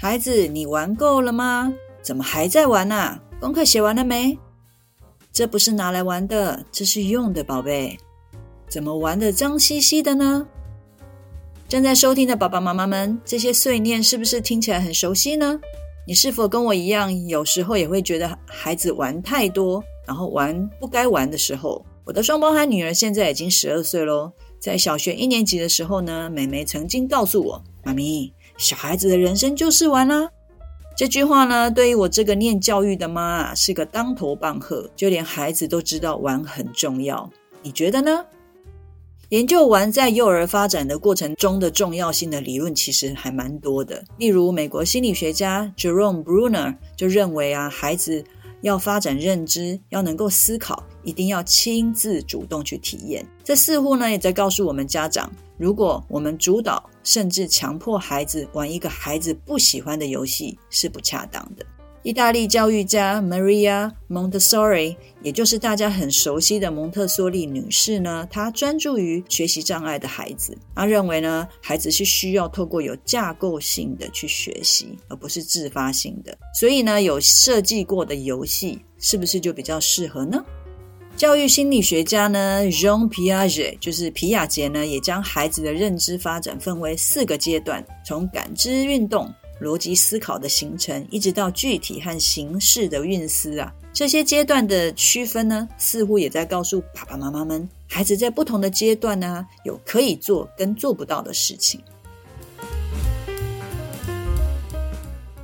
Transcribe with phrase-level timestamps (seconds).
[0.00, 1.74] 孩子，你玩够了吗？
[2.02, 3.20] 怎么还在玩啊？
[3.40, 4.38] 功课写完了没？
[5.32, 7.98] 这不是拿来玩的，这是用的，宝贝。
[8.68, 10.46] 怎么玩得脏兮兮的呢？
[11.68, 15.58] 正在收听的爸爸妈妈们，这些碎念是不是听起来很熟悉呢？
[16.06, 21.84] 你是否跟我一样，有时候也会觉得孩子玩太多，然后玩不该玩的时候？
[22.04, 24.30] 我的双胞胎女儿现在已经十二岁喽，
[24.60, 30.28] 在小学一年级的时候呢，妹妹曾经告诉我：“妈咪，小孩子的人生就是玩啊。”
[30.94, 37.30] 这句话呢，对于我这个念教育的妈啊是个当头棒喝，就连孩子都知道玩很重要。
[37.62, 38.26] 你觉得呢？
[39.28, 44.02] 研究玩在幼儿发展的过程中的重要性的理论其实还蛮多的。
[44.16, 48.24] 例如，美国心理学家 Jerome Bruner 就认为啊，孩子
[48.60, 53.24] 要发展认知，要能够思考，一定要亲自主动去体验。
[53.44, 61.64] 这似乎呢，也在告诉我们家长，如果我们主导甚至强迫孩子玩一个孩子不喜欢的游戏，是不恰当的。
[62.08, 70.56] 意大利教育家 Maria Montessori，也就是大家很熟悉的蒙特梭利女士呢，她专注于学习障碍的孩子。
[70.74, 76.34] 她认为呢，孩子是需要透过有架构性的去学习，而不是自发性的。
[76.58, 80.42] 所以呢，有设计过的游戏是不是就比较适合呢？
[81.14, 89.30] 教育心理学家呢，Jean Piaget，就是皮亚杰呢，也将孩子的认知发展分为四个阶段，从感知运动。
[89.60, 101.82] 逻辑思考的形成，一直到具体和形式的运思啊，这些阶段的区分呢，似乎也在告诉爸爸妈妈们，孩子在不同的阶段呢，有可以做跟做不到的事情。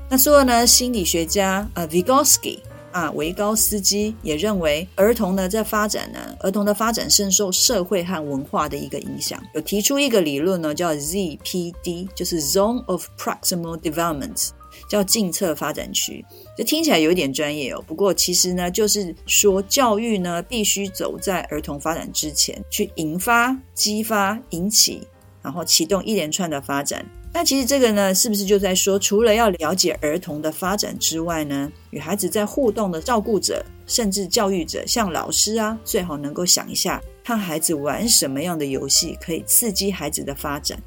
[0.09, 2.61] 那说了呢，心理学家啊，Vygotsky。
[2.95, 9.43] 啊，维高斯基也认为，儿童呢在发展呢，儿童的发展深受社会和文化的一个影响。
[9.53, 14.51] 有提出一个理论呢，叫 ZPD，就是 Zone of Proximal Development，
[14.89, 16.25] 叫近侧发展区。
[16.57, 25.03] 这听起来有点专业哦，不过其实呢，就是说教育呢必须走在儿童发展之前，去引发、激发、引起，
[25.43, 27.05] 然后启动一连串的发展。
[27.37, 40.81] 那其实这个呢，是不是就在说，除了要了解儿童的发展之外呢，与孩子在互动的照顾者，甚至教育者，像老师啊，最好能够想一下，看孩子玩什么样的游戏可以刺激孩子的发展。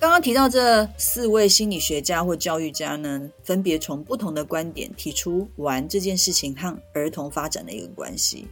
[0.00, 8.48] 刚刚提到这四位心理学家或教育家呢，分别从不同的观点提出玩这件事情和儿童发展的一个关系。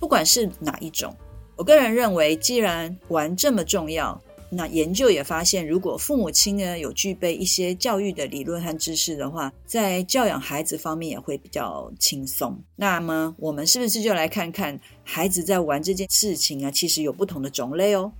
[0.00, 1.14] 不管是哪一种，
[1.54, 4.20] 我个人认为，既然玩这么重要。
[4.50, 12.58] 那研究也发现，如果父母亲呢有具备一些教育的理论和知识的话，在教养孩子方面也会比较轻松。
[12.74, 16.70] 那么，我们是不是就来看看孩子在玩这件事情啊？
[16.70, 18.10] 其实有不同的种类哦。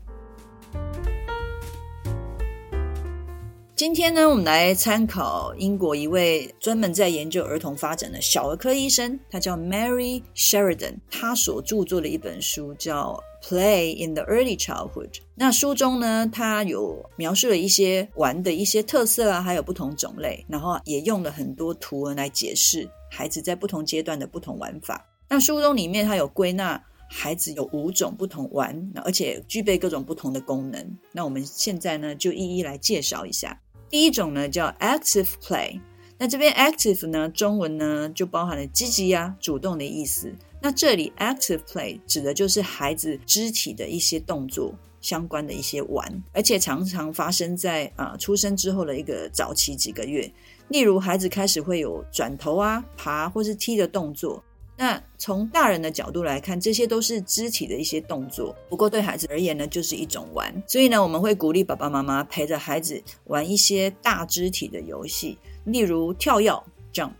[3.80, 15.08] 今天呢，我们来参考英国一位专门在研究儿童发展的小儿科医生，他叫 Mary Sheridan，他所著作的一本书叫《Play in the Early Childhood》。
[15.34, 25.02] 那书中呢，他有描述了一些玩的一些特色啊，还有不同种类，然后也用了很多图文来解释孩子在不同阶段的不同玩法。
[25.26, 30.98] 那书中里面，他有归纳孩子有五种不同玩，而且具备各种不同的功能。
[31.12, 33.58] 那我们现在呢，就一一来介绍一下。
[33.90, 35.80] 第一种呢叫 active play，
[36.16, 40.32] 那这边 active 呢，中文呢就包含了积极呀、主动的意思。
[40.62, 50.30] 那这里 active play 指的就是孩子肢体的一些动作相关的一些玩，而且常常发生在啊、出生之后的一个早期几个月。
[50.68, 54.44] 例如孩子开始会有转头啊、爬或是踢的动作。
[54.80, 58.56] 那从大人的角度来看，这些都是肢体的一些动作。
[58.66, 60.50] 不过对孩子而言呢，就是一种玩。
[60.66, 65.36] 所以呢，我们会鼓励爸爸妈妈陪着孩子玩一些大肢体的游戏，
[65.66, 66.50] 例如跳跃
[66.94, 67.12] （jump）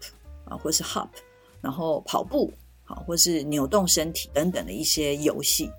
[0.47, 1.11] 啊，或是 hop，
[1.61, 2.51] 然后跑步，
[2.83, 5.71] 好，或是扭动身体等等的一些游戏。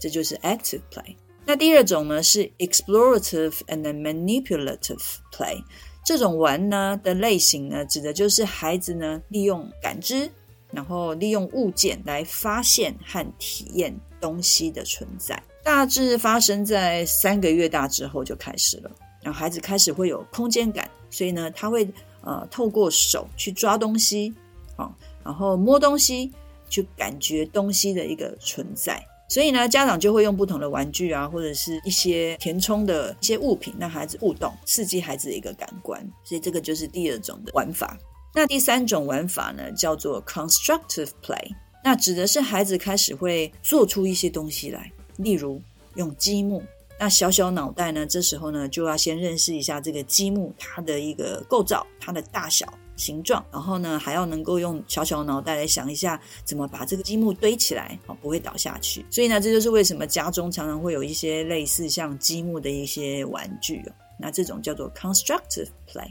[0.00, 1.14] 这就是 active play。
[1.44, 5.62] 那第二种呢是 explorative and manipulative play。
[6.02, 10.30] 这种玩呢的类型呢，指的就是孩子呢利用感知。
[10.76, 18.90] 然后利用物件来发现和体验东西的存在，大致发生在三个月大之后就开始了。
[19.22, 21.88] 然后孩子开始会有空间感，所以呢，他会
[22.20, 24.34] 呃透过手去抓东西，
[24.76, 24.94] 啊，
[25.24, 26.30] 然后摸东西，
[26.68, 29.02] 去感觉东西的一个存在。
[29.30, 36.06] 所以呢，家长就会用不同的玩具啊，或者是一些填充的一些物品，让孩子互动，刺激孩子的一个感官。
[36.22, 37.96] 所以这个就是第二种的玩法。
[38.36, 41.54] 那第三种玩法呢，叫做 constructive play。
[41.82, 45.58] 那指的是孩子开始会做出一些东西来，例如
[45.94, 46.62] 用积木。
[47.00, 52.70] 那小小脑袋呢，这时候呢，就要先认识一下这个积木它的一个构造、它的大小。
[52.96, 59.04] 形状，然后呢，还要能够用小小脑袋来想一下，怎么把这个积木堆起来，啊，不会倒下去。
[59.10, 63.92] 所以呢，这就是为什么家中常常会有一些类似像积木的一些玩具哦。
[64.18, 66.10] 那这种叫做 constructive play。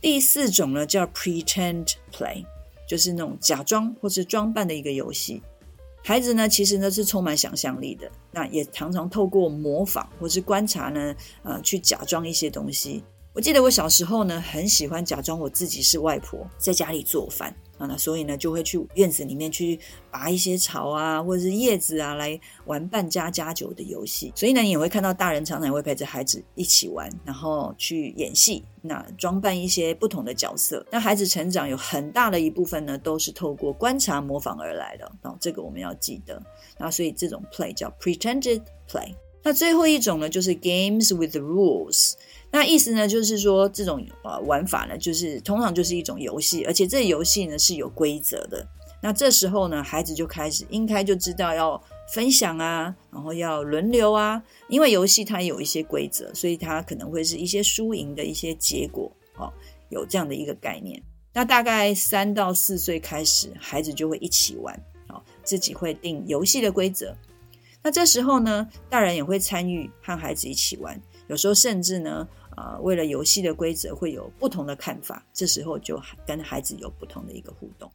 [0.00, 2.44] 第四种呢，叫 pretend play，
[2.88, 5.42] 就是那种假装或是装扮的一个游戏。
[6.02, 13.04] 孩子呢，其实呢是充满想象力的，那也常常透过模仿或是观察呢，呃，去假装一些东西。
[13.34, 19.80] 我记得我小时候呢，很喜欢假装我自己是外婆，在家里做饭啊，那所以呢，就会去院子里面去
[20.10, 24.30] 拔一些草啊，或者是叶子啊，来玩扮家家酒的游戏。
[24.36, 30.86] 所以呢，你也会看到大人常常也会陪着孩子一起玩，然后去演戏，那装扮一些不同的角色。
[30.90, 35.10] 那孩子成长有很大的一部分呢，都是透过观察模仿而来的。
[35.22, 36.40] 哦，这个我们要记得。
[36.76, 39.14] 那所以这种 play 叫 pretended play。
[39.42, 42.12] 那最后一种呢，就是 games with rules。
[42.50, 48.66] 那意思呢，就是说这种呃玩法呢，就是通常就是一种游戏，而且这游戏呢是有规则的。
[49.02, 51.82] 那这时候呢，孩子就开始应该就知道要
[52.12, 59.50] 分享啊，然后要轮流啊，因为游戏它有一些规则，所以它可能会是一些输赢的一些结果，哦，
[59.88, 61.00] 有这样的一个概念。
[61.32, 64.74] 那大概三到四岁开始，孩子就会一起玩，
[65.08, 67.16] 哦，自己会定游戏的规则。
[67.82, 72.26] 那这时候呢，大人也会参与和孩子一起玩，有时候甚至呢。
[72.56, 77.90] 啊，为了游戏的规则会有不同的看法，这时候就跟孩子有不同的一个互动。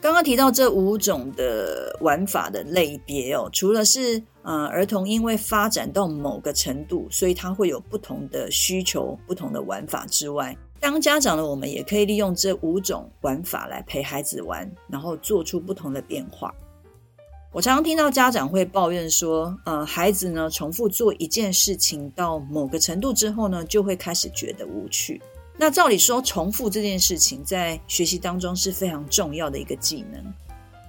[0.00, 16.54] 刚刚提到这五种的玩法的类别哦，除了是呃儿童因为发展到某个程度，所以他会有不同的需求、不同的玩法之外，当家长的我们也可以利用这五种玩法来陪孩子玩，然后做出不同的变化。
[17.52, 25.22] 我常常听到家长会抱怨说，呃，孩子呢重复做一件事情到某个程度之后呢，就会开始觉得无趣。
[25.56, 30.34] 那照理说，重复这件事情在学习当中是非常重要的一个技能。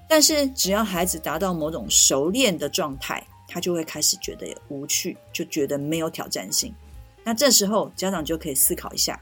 [0.09, 6.73] 但是只要孩子达到某种熟练的状态，他就会开始觉得无趣，就觉得没有挑战性。
[7.23, 9.21] 那这时候家长就可以思考一下，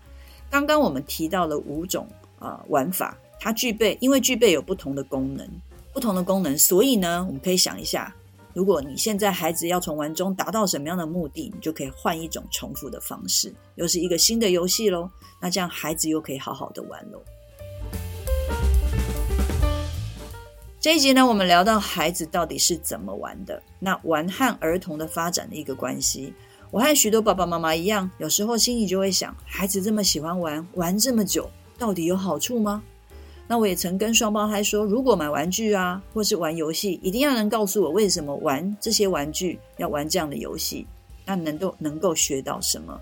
[0.53, 2.07] 刚刚我们提到了五种
[2.37, 5.49] 呃玩法，它具备，因为具备有不同的功能。
[5.91, 8.13] 不同的功能，所以呢，我们可以想一下，
[8.53, 15.09] 如果你现在孩子要从玩中达到什么样的目的，你就可以换一种重复的方式，又是一个新的游戏喽。
[15.41, 17.19] 那这样孩子又可以好好的玩喽。
[20.79, 26.31] 这一集呢，我们聊到孩子到底是怎么玩的，那玩和儿童的发展的一个关系。
[26.73, 31.47] 我和许多爸爸妈妈一样，有时候心里就会想，孩子这么喜欢玩，玩这么久，
[31.77, 32.81] 到底有好处吗？
[33.47, 40.87] 那我也曾跟双胞胎说，如果买玩具啊，或是玩游戏，一定要能告诉我为什么玩这些玩具要玩这样的游戏，
[41.25, 42.99] 那能够能够学到什么？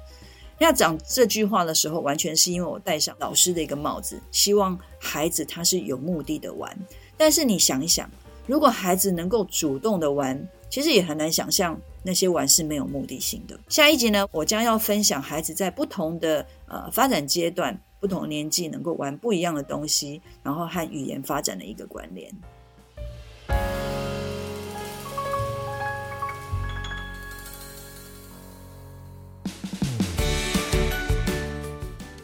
[0.57, 6.77] 要讲这句话的时候，完全是因为我戴上老师的一个帽子，希望孩子他是有目的的玩。
[7.15, 8.12] 但是你想一想，
[8.45, 13.59] 如果孩子能够主动的玩，其实也很难想象那些玩是没有目的性的。
[13.67, 17.77] 下一集呢，我将要分享孩子在不同的呃发展阶段。
[17.99, 22.31] 不同年纪能够玩不一样的东西，然后和语言发展的一个关联。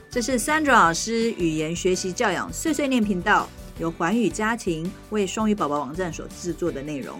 [0.10, 7.20] 这是 Sandra 老师语言学习教养碎碎念频道，由环宇家庭为双语宝宝网站所制作的内容。